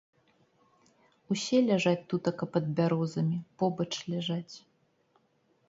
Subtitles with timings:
[1.35, 4.55] Усе ляжаць тутака пад бярозамі, побач ляжаць.